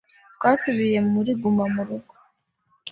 [0.35, 2.13] twasubijwe muri guma mu rugo